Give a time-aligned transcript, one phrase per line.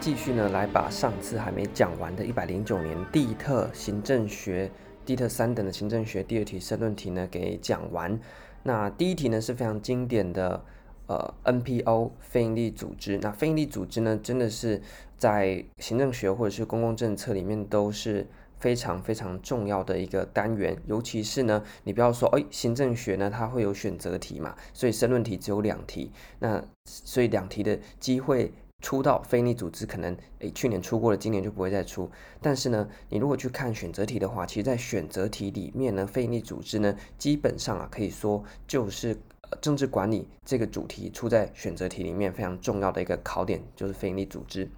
[0.00, 4.70] 继续呢来把上次还没讲完的一百零九年地特行政学
[5.04, 8.18] 地特三等的行政学第二题申论题呢给讲完。
[8.62, 10.64] 那第一题呢是非常经典的，
[11.06, 13.18] 呃，NPO 非营利组织。
[13.20, 14.80] 那非营利组织呢真的是
[15.18, 18.26] 在行政学或者是公共政策里面都是。
[18.60, 32.10] 非常非常重要的一个单元，尤其是呢，你不要说，哎，行政学呢，它会有选择题嘛，所以申论题只有两题，那所以两题的机会出到非营利组织，可能，哎，去年出过了，今年就不会再出。
[32.40, 44.68] 但是呢，你如果去看选择题的话，其实，在选择题里面呢，非营利组织呢，基本上啊，可以说就是呃政治管理这个主题出在选择题里面非常重要的一个考点，就是非营利组织。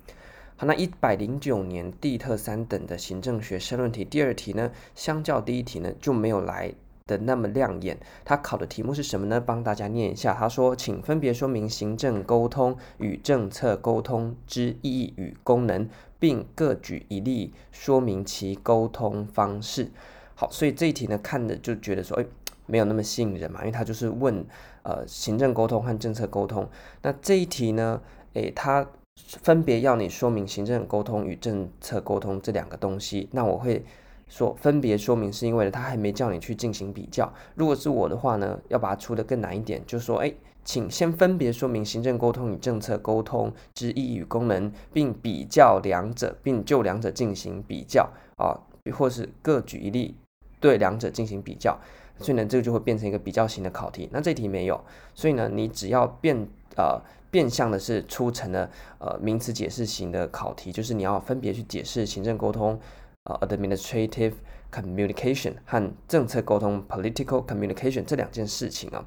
[0.56, 6.72] 好，那一百零九年地特三等的行政学申论题第二题呢，相较第一题呢就没有来
[7.12, 7.98] 的那么亮眼。
[8.24, 9.40] 他考的题目是什么呢？
[9.40, 10.34] 帮大家念一下。
[10.34, 19.90] 他说，请分别说明行政沟通与政策沟通之意义与功能，并各举一例说明其沟通方式。
[20.34, 22.24] 好，所以这一题呢看的就觉得说，哎，
[22.66, 24.44] 没有那么吸引人嘛，因为他就是问
[24.82, 26.68] 呃行政沟通和政策沟通。
[27.02, 28.00] 那这一题呢，
[28.32, 28.86] 诶，他。
[29.42, 33.84] 分别要你说明行政沟通与政策沟通这两个东西，那我会
[34.32, 37.30] 说分别说明是因为他还没叫你去进行比较。
[37.54, 40.32] 如果是我的话呢，要把它出得更难一点，就说，哎，
[40.64, 48.56] 请先分别说明行政沟通与政策沟通之意与功能，并比较两者，并就两者进行比较啊，
[48.96, 50.16] 或是各举一例
[50.58, 51.78] 对两者进行比较。
[52.16, 54.08] 所以呢，这个就会变成一个比较型的考题。
[54.12, 54.82] 那这题没有，
[55.14, 57.02] 所以呢，你只要变呃。
[57.32, 62.78] 变相的是出成了呃名词解释型的考题，就是你要分别去解释行政沟通
[63.24, 64.34] 呃 administrative
[64.70, 69.04] communication 和政策沟通 political communication 这两件事情啊。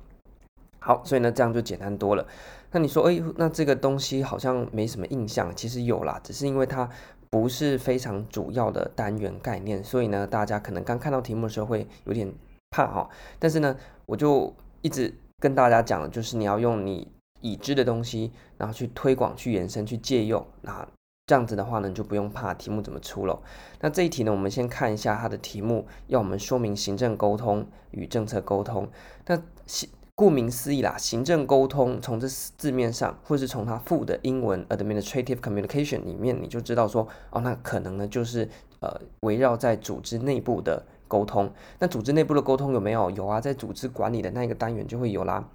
[0.80, 2.28] 好，所以呢这样就简单多了。
[2.72, 6.90] 那你说，哎，那这个东西好像没什么印象，其实有啦，只是因为它
[7.30, 12.32] 不是非常主要的单元概念，所以呢大家可能刚看到题目的时候会有点
[12.70, 13.10] 怕哈。
[13.40, 17.08] 但是呢，我就一直跟大家讲，就是你要用你。
[17.42, 20.88] 已知的东西，然后去推广、去延伸、去借用，那
[21.28, 23.42] 这样子的话呢，就不用怕题目怎么出了。
[23.82, 28.88] 那这一题呢，我们先看一下它的题目，要我们说明行政沟通与政策沟通。
[29.26, 29.42] 那
[30.14, 38.48] 顾名思义啦，行政沟通从这字面上，或是从它附的英文 administrative communication 里面，你就知道说，哦，那可能呢就是
[38.80, 41.52] 呃围绕在组织内部的沟通。
[41.80, 43.10] 那组织内部的沟通有没有？
[43.10, 45.50] 有啊，在组织管理的那一个单元就会有啦。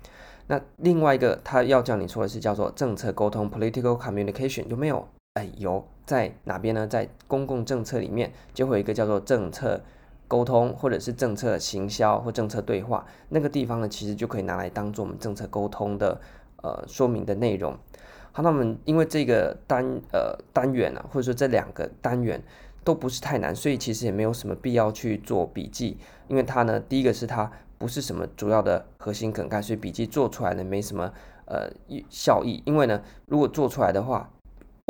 [0.48, 5.06] 那另外一个，他要叫你说的是叫做政策沟通 （political communication），有没有？
[5.34, 6.84] 哎，有，在哪边呢？
[6.88, 9.80] 在公共政策里面就会有一个叫做政策
[10.26, 16.20] 沟通，或者是政策行销或政策对话，那个地方呢，其实就可以拿来当做我们政策沟通的
[16.62, 17.78] 呃说明的内容。
[18.32, 22.42] 好，那我们因为这个单呃单元啊，或者说这两个单元
[22.82, 27.50] 都不是太难，所以其实也没有什么必要去做笔记，因为它呢，第一个是它。
[27.78, 31.10] 不是什么主要的核心梗概，所以笔记做出来呢没什么
[31.46, 31.66] 呃
[32.10, 32.62] 效益。
[32.66, 34.30] 因为呢，如果做出来的话，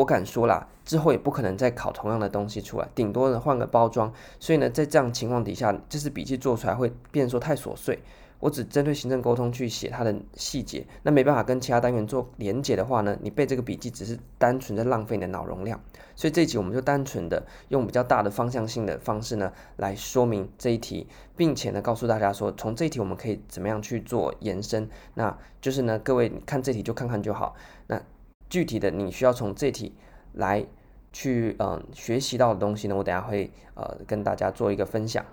[0.00, 4.10] 我敢说啦，之后也不可能再考同样的东西出来，顶多呢换个包装。
[4.38, 7.98] 所以呢，在这样情况底下，这次笔记做出来会变说太琐碎。
[8.38, 15.78] 我只针对行政沟通去写它的细节，那没办法跟其他单元做连结的话呢，你背这个笔记只是单纯的浪费你的脑容量。
[16.16, 21.06] 所以这一集我们就单纯的用比较大的方向性的方式呢来说明这一题，
[21.36, 24.88] 并且呢告诉大家说，从这一题我们可以怎么样去做延伸。
[25.12, 27.54] 那就是呢，各位看这题就看看就好。
[27.88, 28.00] 那
[28.50, 29.94] 具体的你需要从这题
[30.34, 30.66] 来
[31.12, 35.24] 去嗯、学习到的东西呢，我等下会呃跟大家做一个分享。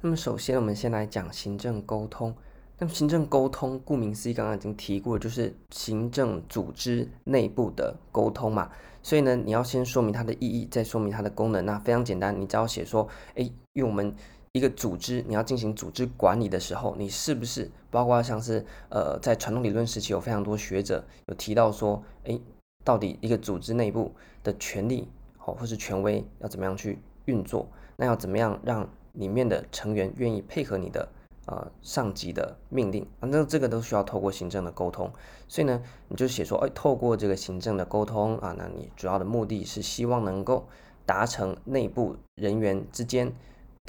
[0.00, 2.34] 那么首先，我们先来讲行政沟通。
[2.78, 8.70] 那么行政沟通，顾名思义，刚刚已经提过，就是行政组织内部的沟通嘛。
[9.02, 11.64] 所以呢，你要先说明它的意义，再说明它的功能。
[11.66, 13.42] 那非常简单，你只要写说，哎，
[13.74, 14.14] 因为我们
[14.52, 22.38] 一个组织，你要进行组织管理的时候，你是不是包括像是呃，在传统理论时期有非常多学者有提到说，哎，
[22.84, 24.12] 到底一个组织内部
[24.42, 25.08] 的权力
[25.44, 27.68] 哦，或是权威要怎么样去运作？
[27.96, 31.08] 那要怎么样让里面的成员愿意配合你的
[31.46, 35.12] 呃上级的命令，反正这个都需要透过行政的沟通。
[35.46, 40.66] 所以呢，你就写说，哎，透过这个行政的沟通啊，那你主要的目的是希望能够
[41.06, 43.32] 达成内部人员之间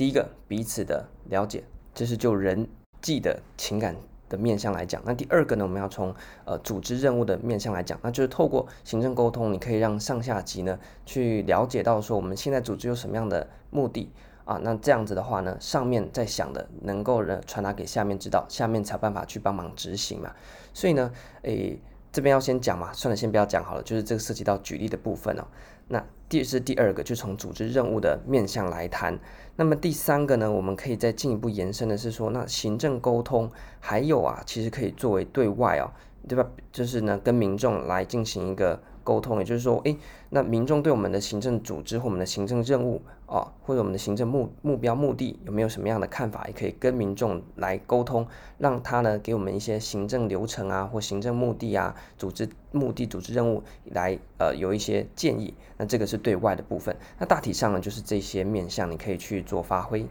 [0.01, 1.63] 第一个彼此的了解，
[1.94, 2.68] 这是就人
[3.03, 3.95] 际的情感
[4.30, 5.00] 的面向来讲。
[5.06, 6.12] 那第二个呢，我们要从
[6.44, 14.12] 呃组织任务的面向来讲，那就是透过行政沟通，你可以让上下级呢去了解到说，我们现在组织有什么样的目的。
[14.44, 20.33] 啊，那这样子的话呢，上面在想的能够呢传达给下面知道，下面才有办法去帮忙执行嘛。
[20.74, 21.12] 所以呢，
[21.44, 21.80] 诶，
[22.12, 25.45] 这边要先讲嘛，算了，先不要讲好了，就是这个涉及到举例的部分哦。
[25.88, 29.19] 那第是第二个，就从组织任务的面向来谈。
[29.57, 33.51] 那么第三个呢，我们可以再进一步延伸的是说，那行政沟通
[33.81, 35.92] 还有啊，其实可以作为对外哦，
[36.30, 36.50] 对吧？
[36.72, 38.81] 就是呢，跟民众来进行一个。
[39.04, 39.98] 沟通，也就是说，诶，
[40.30, 43.01] 那民众对我们的行政组织或我们的行政任务
[43.31, 55.54] 哦，或者我们的行政目目标目的有没有什么样的看法，也可以跟民众来沟通，让他呢给我们一些行政流程啊或行政目的啊、组织目的、组织任务来呃有一些建议。
[55.78, 56.94] 那这个是对外的部分。
[57.18, 60.06] 那大体上呢，就是这些面向你可以去做发挥。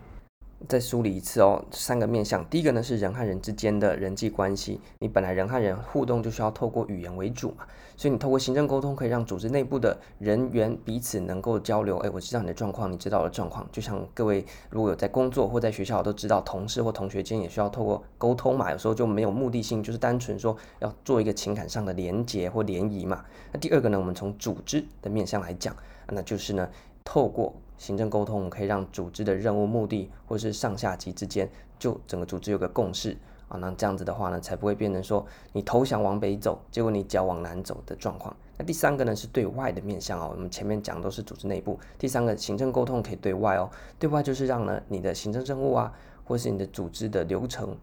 [0.68, 2.44] 再梳理一次哦，三个面向。
[2.50, 7.66] 第一个呢是人和人之间的人际关系，你本来人和人互动就需要透过语言为主嘛，
[7.96, 11.96] 所以你透过行政沟通可以让组织内部的人员彼此能够交流。
[11.98, 13.66] 哎，我知道你的状况，你知道我的状况。
[13.72, 23.24] 就像各位如果有在工作或在学校都知道，同事或同学间也需要透过沟通嘛，有时候就没有目的性，就是单纯说要做一个情感上的连结或联谊嘛。
[23.50, 25.74] 那第二个呢，我们从组织的面向来讲，
[26.08, 26.68] 那就是呢
[27.02, 27.54] 透过。
[27.80, 33.16] 行政沟通可以让组织的任务目的，或是上下级之间，就整个组织有个共识
[33.48, 33.56] 啊。
[33.56, 35.24] 那这样子的话呢，才不会变成说
[35.54, 38.36] 你投降往北走，结果你脚往南走的状况。
[38.58, 40.30] 那第三个呢，是对外的面向哦。
[40.36, 43.70] 我们前面讲都是组织内部，第三个行政沟通可以对外哦。
[43.98, 45.90] 对外就是让呢你的行政任务啊，
[46.22, 47.74] 或是你的组织的流程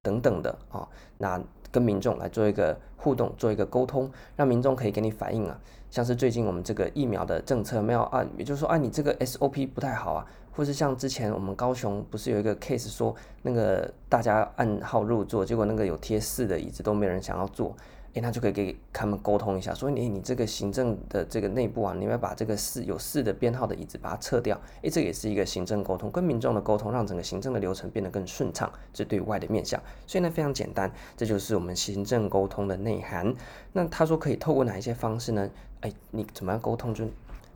[0.00, 0.88] 等等的啊，
[1.18, 1.38] 那
[1.70, 5.60] 跟民众来做一个互动，做一个沟通，让民众可以给你反映啊。
[5.92, 17.76] 像是最近我们这个疫苗的政策没有按，也就是说按，你这个 SOP 不太好啊，或是像之前我们高雄不是有一个 case 说那个大家按号入座，结果那个有贴四的椅子都没人想要坐。
[18.14, 24.60] 诶，那就可以给他们沟通一下，说你你这个行政的这个内部啊，你要把这个四有四的编号的椅子把它撤掉。
[24.82, 29.82] 诶，这也是一个行政沟通，跟民众的沟通，让整个行政的流程变得更顺畅，这对外的面向。
[30.06, 33.34] 所以呢，非常简单，这就是我们行政沟通的内涵。
[33.72, 35.48] 那他说可以透过哪一些方式呢？
[35.80, 37.06] 诶，你怎么样沟通就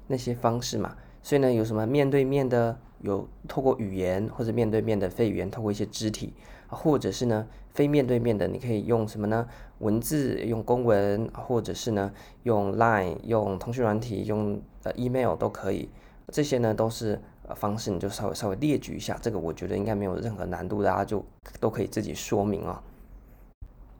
[0.06, 0.96] 那些方式嘛。
[1.22, 6.32] 所以呢，有什么面对面的，有透过语言或者面对面的非语言，透过一些肢体。
[6.68, 9.46] 或者是呢，非面对面的，你可以用什么呢？
[9.78, 12.12] 文字，用公文，或者是呢，
[12.44, 15.88] 用 Line，用通讯软体，用呃 email 都可以。
[16.32, 17.20] 这些呢都是
[17.54, 19.16] 方式，你就稍微稍微列举一下。
[19.20, 21.24] 这个我觉得应该没有任何难度，大家就
[21.60, 22.82] 都可以自己说明啊。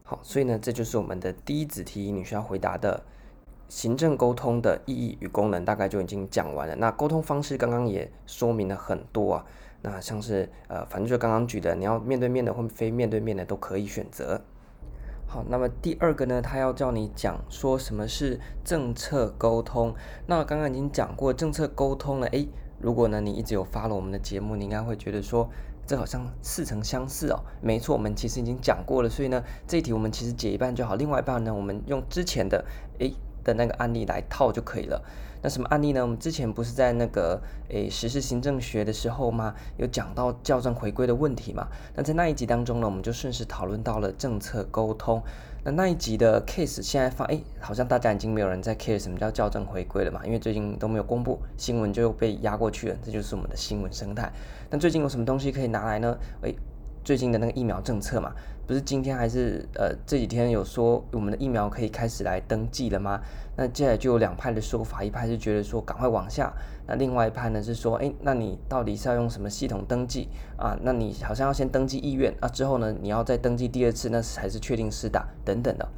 [0.03, 3.03] 好，所以呢，这就是我们的第一子题，你需要回答的
[3.69, 6.75] 行政沟通的意义与功能，大概就已经讲完了。
[6.77, 9.45] 那沟通方式刚刚也说明了很多啊。
[9.89, 14.43] 那像是呃，反正就刚刚举的，你要面对面的或非面对面的都可以选择。
[15.29, 19.95] 好，那么第二个呢，他要叫你讲说什么是政策沟通。
[20.27, 22.49] 那刚刚已经讲过政策沟通了，诶，
[22.81, 25.49] 如果呢你一直有发了我们的节目，你应该会觉得说
[25.87, 27.39] 这好像似曾相识哦。
[27.61, 32.65] 没错，我们其实已经讲过了，所以呢这一题我们其实解一半就好，另外一半呢我们用之前的
[32.99, 35.01] 诶的那个案例来套就可以了。
[35.47, 36.03] 那什么案例呢？
[36.03, 39.55] 我们之前不是在那个诶实施行政学的时候吗？
[39.77, 41.69] 有讲到校正回归的问题嘛？
[41.95, 45.23] 那在那一集当中呢，我们就顺势讨论到了政策沟通。
[45.63, 50.21] 那那一集的 case 现在发，诶，好像大家已经没有人在 care 什么叫校正回归了嘛？
[50.27, 52.97] 因为最近都没有公布新闻，就被压过去了。
[53.05, 54.33] 这就是我们的新闻生态。
[54.69, 56.19] 那最近有什么东西可以拿来呢？
[56.43, 56.57] 诶，
[57.07, 58.33] 最近的那个疫苗政策嘛。
[58.67, 63.21] 不是今天还是呃这几天有说我们的疫苗可以开始来登记了吗？
[63.57, 66.53] 那接下来就有两派的说法，一派是觉得说赶快往下，
[66.89, 70.77] 那另外一派呢是说，诶，那你到底是要用什么系统登记啊？
[70.83, 75.89] 那你好像要先登记意愿啊，之后呢你要再登记第二次，那才是确定施打等等的。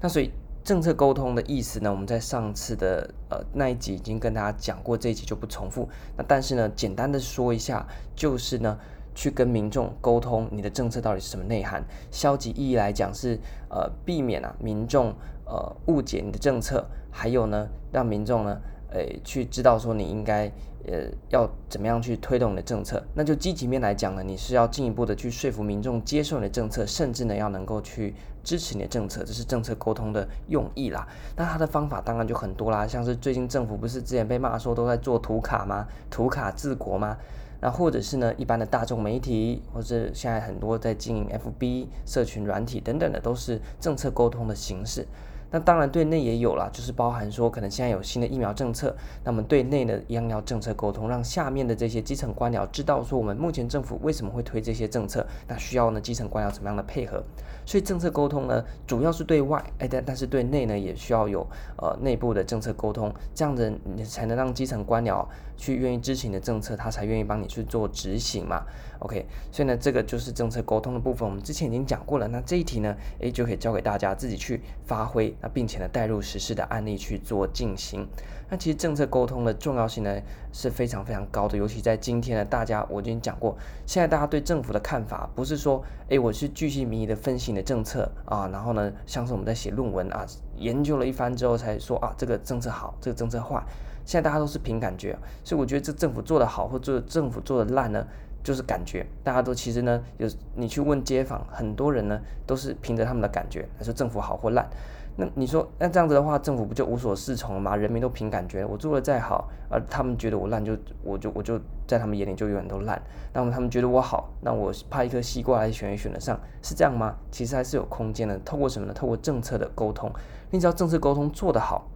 [0.00, 0.30] 那所以
[0.62, 5.88] 政策沟通的意思呢，我们在上次的呃那一集已经跟大家讲过，这一集就不重复。
[6.16, 8.78] 那但是呢，简单的说一下，就是呢。
[9.14, 11.84] 去跟民众沟通，你的政策到底是什么内涵？
[12.10, 13.38] 消极意义来讲是，
[13.68, 15.14] 呃，避免啊民众
[15.44, 20.46] 呃误解你的政策，还有呢，让民众呢，诶、呃、去知道说你应该
[20.86, 23.02] 呃要怎么样去推动你的政策。
[23.14, 31.06] 那就积极面来讲呢，你是要进一步的去说服民众接受你的政策，甚至呢要能够去支持你的政策，这是政策沟通的用意啦。
[31.36, 35.86] 那它的方法当然就很多啦，像是最近政府不是之前被骂说都在做图卡吗？
[36.10, 37.16] 图卡治国吗？
[37.62, 45.06] 那或者是呢，一般的大众媒体，或者现在很多在经营 FB 社群软体等等的，都是政策沟通的形式。
[45.52, 57.22] 那当然对内也有啦，就是包含说可能现在有新的疫苗政策，那么对内呢一样要政策沟通，让下面的这些基层官僚知道说我们目前政府为什么会推这些政策，那需要呢基层官僚怎么样的配合。
[57.64, 65.24] 所以政策沟通呢，主要是对外，哎，但但是对内呢，也需要有呃内部的政策沟通，这样子你才能让基层官僚
[65.56, 68.64] 去愿意支持你的政策，他才愿意帮你去做执行嘛。
[68.98, 72.26] OK，所以呢，这个就是政策沟通的部分，我们之前已经讲过了。
[72.28, 78.06] 那这一题呢，哎，就可以交给大家自己去发挥那并且呢带入实施的案例去做进行。
[78.48, 80.20] 那其实政策沟通的重要性呢
[80.52, 83.56] 是非常非常高的，尤其在今天呢，大家我已经讲过，
[83.86, 93.62] 现在大家对政府的看法不是说，诶，我是巨细靡遗的分析你的政策啊，然后呢，像是我们在写论文啊，研究了一番之后才说啊，这个政策好，这个政策坏。
[94.04, 98.04] 现在大家都是凭感觉，所以我觉得这政府做得好或者政府做得烂呢，
[98.42, 99.06] 就是感觉。
[99.22, 104.68] 大家都其实呢，有你去问街坊，很多人呢都是凭着他们的感觉来说政府好或烂。
[105.14, 107.76] 那你说，那这样子的话，政府不就无所适从了吗？
[107.76, 113.00] 人民都凭感觉，我做的再好，而他们觉得我烂，就我就我就在他们眼里就永远都烂。
[113.34, 117.14] 那么他们觉得我好，那我派一颗西瓜来选也选得上，是这样吗？
[117.30, 118.38] 其实还是有空间的。
[118.38, 118.94] 透过什么呢？
[118.94, 120.10] 透过政策的沟通。
[120.50, 121.86] 你只要政策沟通做得好，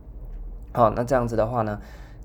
[0.75, 1.81] 好，那这样子的话呢，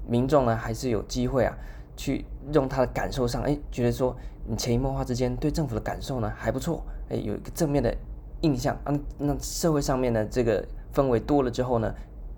[0.06, 1.58] 民众呢还是有机会啊，
[1.96, 4.14] 去用他的感受上，哎，觉得说
[4.46, 7.96] 你潜移默化之间对政府的感受呢还不错，哎，有一个正面的
[8.42, 8.94] 印象啊。
[9.18, 10.62] 那社会上面的这个。
[10.94, 11.94] 氛围多了之后呢，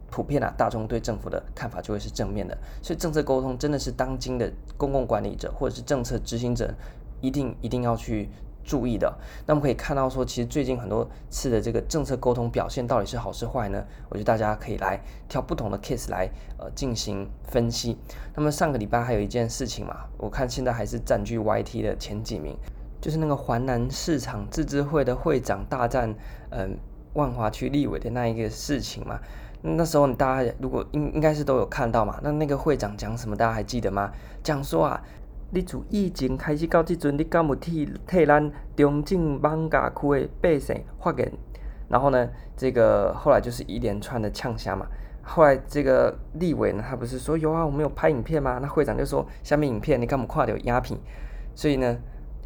[0.09, 2.57] 普遍啊，大众对政府的看法就会是正面的。
[2.81, 6.73] 所以政策沟通真的是当今的公共管理者或者是政策执行者
[7.21, 8.29] 一定一定要去
[8.63, 9.13] 注意的。
[9.47, 13.83] 那么可以看到说，其实最近很多次的这个政策沟通表现到底是好是坏呢？
[14.09, 16.29] 我觉得大家可以来挑不同的 case 来
[16.59, 17.97] 呃进行分析。
[18.35, 22.55] 那么上个礼拜还有一件事情嘛，我看现在还是占据 YT 的前几名，
[23.01, 26.13] 就是那个华南市场自治会的会长大战
[26.51, 26.77] 嗯。
[27.13, 29.19] 万华区立委的那一个事情嘛，
[29.61, 34.11] 那时候大家如果应应该是都有看到嘛，那那个会长讲什么，大家还记得吗？
[34.41, 35.01] 讲说啊，
[35.51, 41.31] 你从疫情开始到这阵，你敢有替替咱中正艋舺区的百姓发言？
[41.87, 44.87] 然后呢，这个后来就是一连串的呛声嘛。
[45.21, 48.59] 后来这个立委呢，他不是说有啊，我们有拍影片吗？
[48.61, 50.99] 那会长就说下面影片你敢有看到鸦片？
[51.53, 51.97] 所以呢。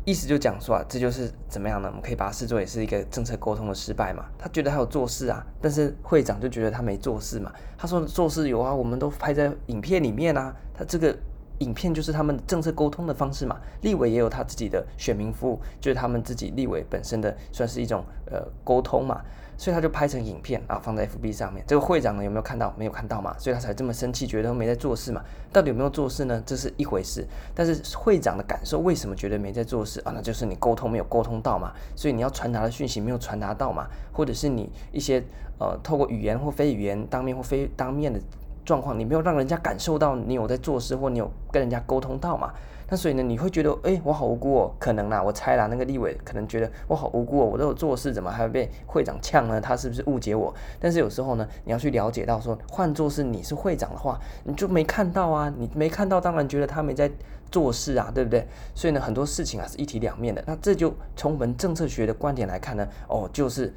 [0.08, 1.90] 意思就讲说啊，这就是怎么样呢？
[1.90, 4.24] 我们可以把它视作也是一个政策沟通的失败嘛。
[4.40, 7.52] 他觉得他有做事啊，但是会长就觉得他没做事嘛。
[7.78, 10.56] 他说做事有啊，我们都拍在影片里面啊。
[10.74, 11.14] 他这个
[11.60, 13.60] 影片就是他们政策沟通的方式嘛。
[13.82, 19.22] 立委也有他自己的选民服务，就是他们自己立委本身的算是一种呃沟通嘛。
[19.58, 21.64] 所以他就拍成影片啊，放在 FB 上面。
[21.68, 22.74] 这个会长呢有没有看到？
[22.78, 25.22] 没有看到嘛，所以他才这么生气，觉得他没在做事嘛。
[25.52, 26.42] 到底有没有做事呢？
[26.46, 27.26] 这是一回事。
[27.56, 30.12] 但是会长的感受，为什么觉得没在做事啊？
[30.16, 31.74] 那就是你沟通没有沟通到嘛。
[31.96, 35.24] 所以你要传达的讯息没有传达到嘛，或者是你一些
[35.60, 38.20] 呃透过语言或非语言、当面或非当面的
[38.64, 42.54] 状况，你没有让人家感受到你有在做事，或你有跟人家沟通到嘛。
[42.90, 49.60] 那所以呢，你会觉得，哎、我好无辜哦，可能啦，我猜啦，那个立委可能觉得我好无辜哦，我都有做事，怎么还会被会长呛呢？
[49.60, 50.54] 他是不是误解我？
[50.80, 57.12] 但是有时候呢，你要去了解到说，换作是你是会长的话，你就没看到啊，你没看到，当然觉得他没在
[57.52, 58.48] 做事啊，对不对？
[58.74, 60.42] 所以呢，很多事情啊是一体两面的。
[60.48, 63.74] 那这就从我们政策学的观点来看呢，哦，就是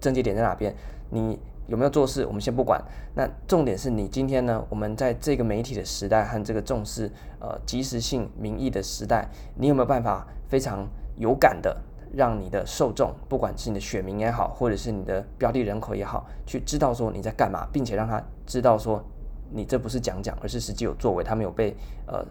[0.00, 0.74] 症结点在哪边？
[1.10, 1.38] 你。
[1.66, 2.26] 有没有做事？
[2.26, 2.82] 我们先不管。
[3.14, 4.64] 那重点是你今天呢？
[4.68, 11.74] 我们在这个媒体的时代和这个重视呃及时性民意的时代，你有没有办法非常有感的
[12.12, 19.02] 让你的受众，不管是你的选民也好，或者是你的标的人口也好，去知道说你在干嘛，并且让他知道说
[19.50, 21.74] 你这不是讲讲，而是实际有作为，他没有被
[22.06, 22.22] 呃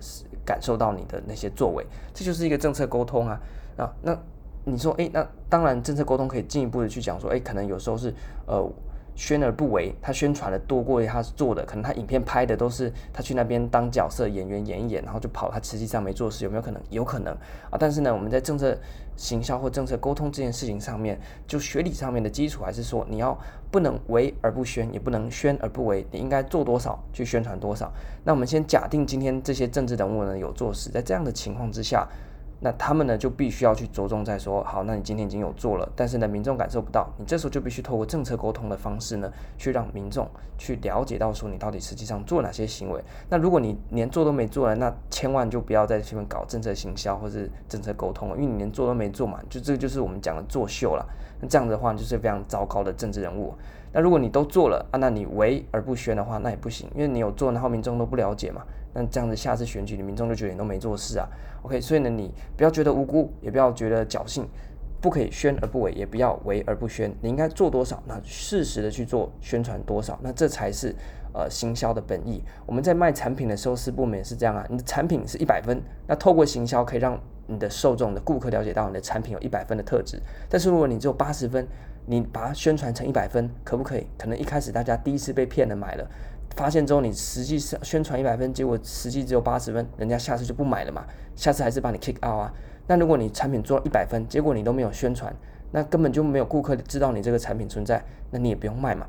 [0.46, 3.42] 感受到你的那些作为，这就是一个政策沟通啊。
[3.78, 4.16] 啊，那
[4.66, 8.14] 你说，诶，那当然政策沟通可以进一步的去讲说，诶，可能有时候是
[8.46, 8.64] 呃。
[9.16, 16.82] 宣而不为，他宣传的多过于他做的，可能他影片拍的都是他去那边当角色演员演一演，然后就跑，他实际上没做事，有没有可能？
[16.90, 17.34] 有可能
[17.70, 17.78] 啊。
[17.80, 18.78] 但是呢，我们在政策
[19.16, 23.38] 行销或政策沟通这件事情上面，就学理上面的基础，还是说你要
[23.70, 27.92] 不能为而不宣，也不能宣而不为，你应该做多少去宣传多少。
[28.24, 32.08] 那我们先假定今天这些政治人物呢有做事，在这样的情况之下。
[32.66, 40.26] 那他们呢，就必须要去着重在说，好，那你今天已经有做了，但是呢，民众感受不到，你这时候就必须透过政策沟通的方式呢，去让民众
[40.58, 43.04] 去了解到说你到底实际上做哪些行为。
[43.28, 51.06] 那如果你连做都没做了，那千万就不要在这边搞政策行销或是政策沟通了，因为你连做都没做嘛，就这个就是我们讲的作秀了。
[51.42, 53.54] 那这样的话，就是非常糟糕的政治人物。
[53.92, 58.64] 那如果你都做了啊，那你为而不宣的话，那也不行，因为你有做，然后民众都不了解嘛。
[58.94, 61.28] 那这样子下次选举，你民众就觉得你都没做事啊。
[61.64, 64.48] OK，所以呢，你不要觉得无辜，也不要觉得侥幸，
[65.02, 67.14] 不可以宣而不为，也不要为而不宣。
[67.22, 70.96] 你应该做多少，那适时的去做宣传多少，那这才是
[71.34, 72.44] 呃行销的本意。
[72.66, 74.66] 我们在卖产品的时候，是不免是这样啊。
[74.70, 80.22] 你的产品是一百分，那透过行销可以让你的受众的顾客了解到你的产品有一百分的特质。
[80.50, 81.68] 但是如果你只有八十分，
[82.06, 84.06] 你把它宣传成一百分，可不可以？
[84.18, 86.06] 可能一开始大家第一次被骗了买了，
[86.56, 92.54] 发现之后你实际上宣传一百分，结果实际只有八十分，人家下次就不买了嘛，下次还是把你 kick out 啊。
[92.88, 95.34] 那如果你产品做一百分，结果你都没有宣传，
[95.72, 99.08] 那根本就没有顾客知道你这个产品存在，那你也不用卖嘛。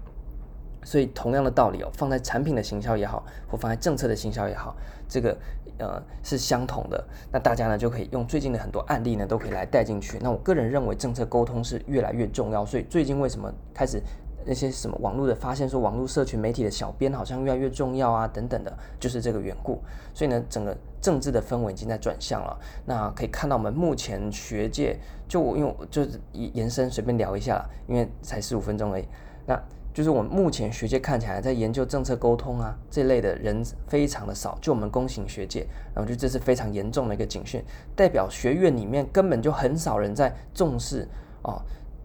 [0.85, 4.76] 所以同样的道理哦，放在产品的行销也好，或放在政策的行销也好，
[5.09, 5.35] 这个
[5.79, 7.03] 呃是相同的。
[7.33, 10.19] 那大家呢就可以用最近的很多案例呢，都可以来带进去。
[10.21, 12.67] 那我个人认为政策沟通是越来越重要。
[12.67, 13.99] 所以最近为什么开始
[14.45, 19.81] 那些什么网络的发现说网络社群媒体的小编好像越来越重要啊等等的，就是这个缘故。
[20.13, 22.59] 所以呢，整个政治的氛围已经在转向了。
[22.85, 24.97] 那可以看到我们目前学界
[25.27, 29.05] 就我因为就是延伸随便聊一下，因为才十五分钟而已。
[29.47, 29.61] 那
[29.93, 37.63] 就是我们目前学界看起来在研究政策沟通啊这类的人非常的少，就我们公行学界，然后就这是非常严重的一个警讯，
[37.95, 41.07] 代表学院里面根本就很少人在重视
[41.43, 41.63] 哦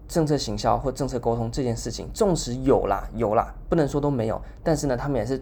[0.09, 5.41] 政策行销或政策沟通这件事情，纵使有啦有啦，不能说都没有，但是呢他们也是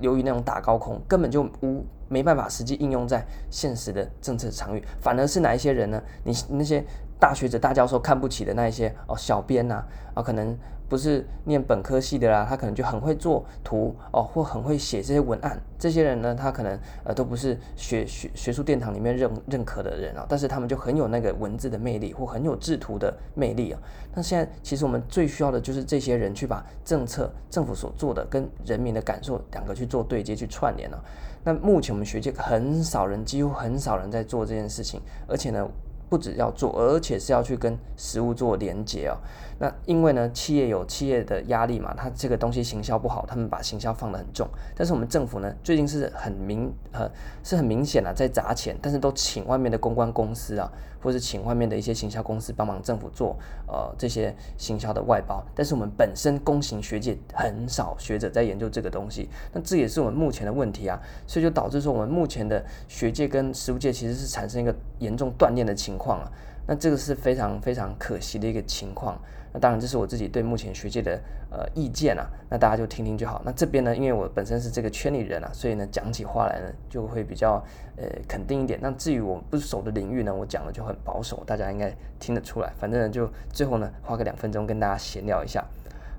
[0.00, 6.02] 由于那种打高空，根本就无没办法实际应用在现实的政策场域，反而是哪一些人呢？
[6.24, 6.84] 你那些
[7.20, 9.84] 大学者大教授看不起的那一些哦小编呐
[10.14, 10.58] 啊可能。
[10.90, 15.56] 不是念本科系的啦，他可能就很会做图哦，或很会写这些文案。
[15.78, 23.78] 这些人呢，他可能呃都不是学学学术殿堂里面认认可的人啊，但是他们就很有那个文字的魅力，或很有制图的魅力啊。
[24.12, 31.00] 那现在其实我们最需要的就是这些人去把政策、政府所做的跟人民的感受两个去做对接、去串联了。
[31.44, 35.68] 那目前我们学界很少人，几乎很少人在做这件事情，而且呢。
[36.10, 39.16] 不止要做，而且是要去跟食物做连接哦。
[39.62, 44.48] 那因为呢，企业有企业的压力嘛，它这个东西行销不好，他们把行销放得很重。
[44.74, 47.06] 但是我们政府呢，最近是很明呃
[47.44, 53.36] 是很明显的在砸钱，但是都请外面的公关公司啊，或是请外面的一些行销公司帮忙政府做
[53.66, 55.44] 呃这些行销的外包。
[55.54, 60.98] 但是我们本身公行学界很少学者在研究这个东西，那这也是我们目前的问题啊。
[61.26, 66.18] 所以就导致说我们目前的学界跟实务界其实是产生一个严重断裂的情况。
[66.18, 66.32] 啊，
[66.66, 69.20] 那这个是非常非常可惜的一个情况。
[69.52, 72.26] 那当然，这是我自己对目前学界的呃意见啊。
[72.48, 73.42] 那大家就听听就好。
[73.44, 77.62] 那这边呢，因为我本身是这个圈里人啊，所以呢讲起话来呢就会比较
[77.96, 78.78] 呃肯定一点。
[78.82, 82.72] 那至于我不熟的领域呢，我讲的就很保守，大家应该听得出来。
[82.78, 85.64] 反正，就最后呢花个两分钟跟大家闲聊一下。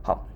[0.01, 0.30] 好。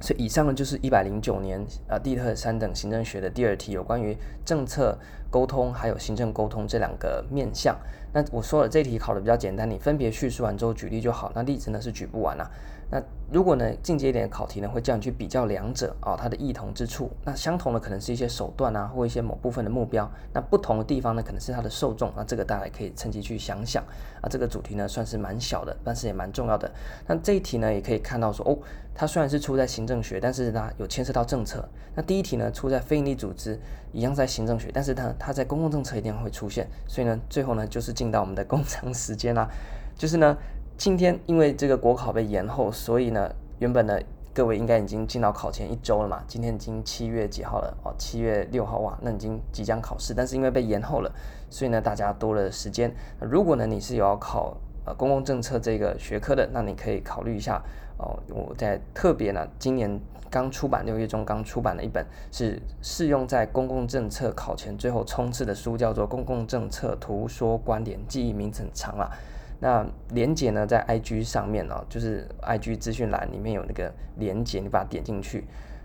[0.00, 4.98] 所以以上呢就是一百零九年呃地特三等行政学的第二题，有关于政策
[5.30, 7.76] 沟通还有行政沟通这两个面向。
[8.12, 11.30] 那我说了这题考的比较简单，你分别叙述完之后举例就好。
[11.34, 12.50] 那例子呢是举不完啊。
[12.92, 13.00] 那
[13.30, 17.08] 如果呢进阶一点的考题呢，会叫你去比较两者啊、它的异同之处。
[17.24, 20.10] 那相同的可能是一些手段啊，或一些某部分的目标。
[20.32, 22.12] 那不同的地方呢，可能是它的受众。
[22.16, 23.84] 那这个大家可以趁机去想想
[24.20, 24.28] 啊。
[24.28, 26.68] 这个主题呢算是蛮小的，但是也蛮重要的。
[27.06, 28.58] 那这一题呢也可以看到说哦，
[28.92, 31.68] 它虽然是出在行政学，但是它有牵涉到政策。
[31.94, 33.56] 那第一题呢出在非营利组织，
[33.92, 36.66] 一样在行政学，但是它它在公共政策一定会出现。
[36.88, 39.48] 所以呢，最后呢就是进到我们的工程时间啦，
[39.96, 40.36] 就是呢。
[40.80, 44.00] 今天因为这个国考被延后，所以呢，原本呢，
[44.32, 46.24] 各位应该已经进到考前一周了嘛。
[46.26, 51.12] 今天已经七月几号了哦，七月六号哇，那已经即将考试，但是因为被延后了，
[51.50, 52.90] 所以呢，大家多了时间。
[53.20, 57.62] 如果呢，你是有要考呃公共政策这个学科的，那你可以考虑一下
[57.98, 58.18] 哦。
[58.30, 69.10] 我在特别呢，今年刚出版，六月中刚出版的一本是适用在公共政策考前最后冲刺的书，叫做《公共政策图说观点》，记忆名字很长了。
[69.60, 75.44] 那连接呢，在 IG 上面哦，就是 IG 资讯栏里面有那个连接，你把它点进去。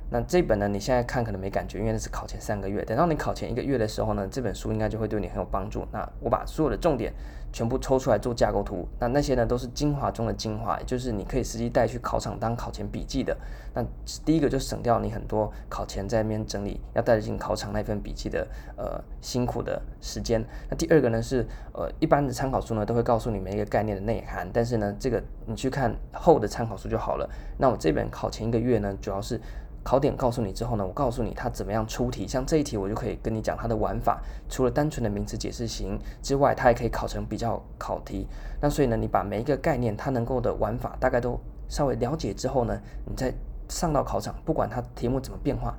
[0.10, 2.86] 那这本呢，你现在看可能没感觉，因为那是考前三个月。
[2.86, 5.86] 等到你考前一个月的时候呢，这本书应该就会对你很有帮助。
[5.92, 7.12] 那我把所有的重点
[7.56, 13.34] 全部抽出来做架构图，那那些呢都是精华中的精华，就是你可以实际带去考场当考前笔记的。
[13.74, 13.82] 那
[14.26, 20.44] 第一个就省掉你很多考前在那边整理要带进考场那份笔记的呃辛苦的时间。
[20.70, 27.30] 那第二个呢是呃一般的参考书呢都会告诉你们一个概念的内涵，但是呢这个你去看厚的参考书就好了。
[27.58, 29.40] 那我这本考前一个月呢主要是。
[29.86, 32.28] 考点告诉你之后呢，我告诉你它怎么样出题。
[32.28, 34.20] 像这一题，我就可以跟你讲它的玩法。
[34.50, 38.28] 除了单纯的名词解释型之外，它也可以考成比较考题。
[38.60, 43.32] 那所以呢，你把每一个概念它能够的玩法大概都稍微了解之后呢，你再
[43.70, 45.78] 上到考场，不管它题目怎么变化，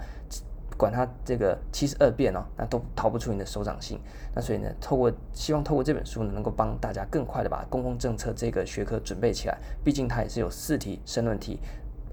[0.77, 3.99] 管它这个七十二变哦，那都逃不出你的手掌心。
[4.33, 9.59] 那所以呢，透过希望透过这本书呢，能够帮大家更快的把公共政策这个学科准备起来。
[9.83, 11.59] 毕竟它也是有四题申论题。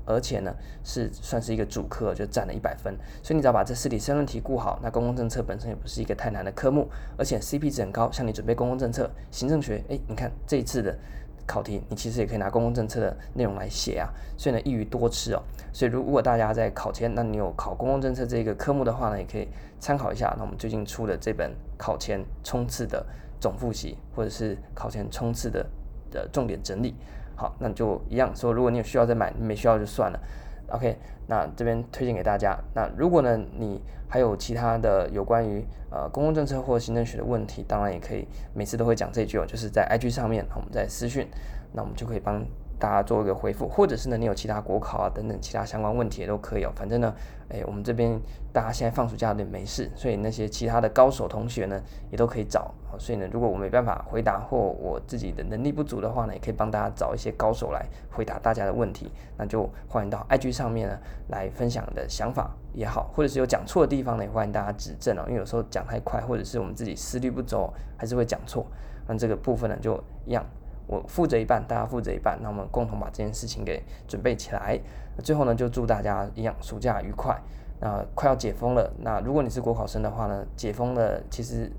[0.06, 2.94] 而且呢，是算是一个主科，就占了一百分。
[3.22, 6.88] 所以你只要把这四题申论题顾好，那公共政策本身也不是一个太难的科目，
[7.18, 8.12] 而且 CP 值很高。
[8.12, 10.98] 像你准备公共政策、行政学，诶，你看这一次的
[11.46, 14.10] 考题，你其实也可以拿公共政策的内容来写啊。
[14.38, 15.42] 所以呢，一鱼多吃哦。
[15.72, 19.48] 所以如果大家在考前，那你有考公共政策这个科目的话呢，也可以
[19.80, 20.34] 参考一下。
[20.38, 23.06] 那我们最近出的这本考前冲刺的
[23.40, 25.66] 总复习，或者是考前冲刺的
[26.12, 26.94] 的重点整理。
[27.36, 30.20] 好，那就一样说，如果你有需要再买，没需要就算了。
[30.70, 32.58] OK，那这边推荐给大家。
[32.74, 41.28] 那如果呢，你还有其他的有关于呃公共政策或行政学的问题，当然也可以每次都会讲这句哦，就是在 IG 上面，我们在私讯，
[41.74, 42.44] 那我们就可以帮。
[42.84, 46.72] 大家做一个回复，或者是呢，你有其他国考啊等等其他相关问题也都可以哦。
[46.76, 47.16] 反正呢，
[47.48, 48.20] 诶，我们这边
[48.52, 52.74] 大家现在放暑假对没事，所以那些其他的高手同学呢，也都可以找。
[53.00, 59.10] 所以呢，如果我没办法回答或我自己的能力不足的话呢，也可以帮大家找一些高手来回答大家的问题。
[59.38, 65.24] 那就欢迎到 IG 上面呢来分享的想法也好，或者是有讲错的地方呢，也欢迎大家指正哦。
[65.28, 68.68] 因为有时候讲太快，或者是我们自己思虑不周，还是会讲错。
[69.08, 70.46] 那这个部分呢，就一样。
[70.88, 74.80] 我负责一半，大家负责一半，那我们共同把这件事情给准备起来。
[75.24, 77.40] 最后呢，就祝大家一样暑假愉快。
[77.80, 81.72] 那快要解封了，那如果你是国考生的话呢，解封了，其实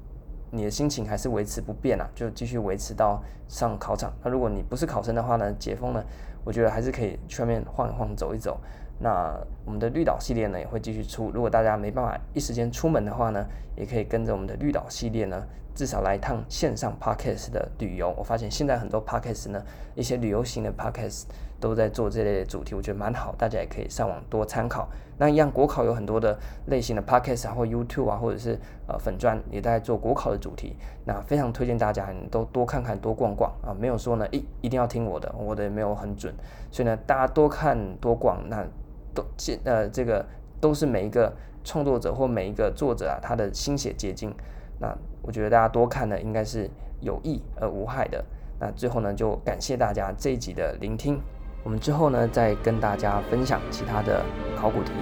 [0.51, 4.13] 你的心情还是维持不变啊，就继续维持到上考场。
[4.23, 6.05] 那如果你不是考生的话呢，解封了，
[6.45, 8.61] 我觉得还是可以去外面晃一晃，走一走。
[9.01, 15.43] 那我们的绿岛系列呢也会继续出，如果大家没办法一时间出门的话呢，也可以跟着我们的绿岛系列呢，
[15.75, 18.15] 至少来一趟线上 podcast 的旅游。
[18.17, 19.63] 我发现现在很多 podcast 呢，
[19.95, 21.25] 一些旅游型的 podcast
[21.61, 24.89] 都在做这类的主题，我觉得蛮好，大家也可以上网多参考。
[25.19, 36.35] 那一样国考有很多的类型的 podcast 啊，或 YouTube 啊，或者是呃粉专也在做国考的主题，那非常推荐大家你都多看看多逛逛啊，没有说呢一一定要听我的，我的也没有很准，
[36.71, 38.67] 所以呢大家多看多逛那。
[39.15, 39.25] 都
[39.63, 40.27] 呃，这个
[40.61, 41.33] 都是每一个
[41.63, 44.35] 创作者或每一个作者啊，他的心血结晶。
[44.79, 46.69] 那我觉得大家多看呢，应该是
[47.01, 48.25] 有益而无害的。
[48.59, 51.21] 那最后呢，就感谢大家这一集的聆听。
[51.63, 54.25] 我们之后呢，再跟大家分享其他的
[54.57, 54.93] 考古题。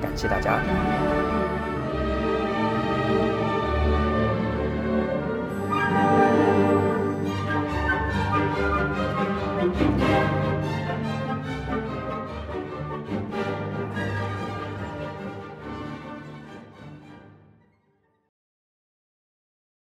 [0.00, 1.05] 感谢大家。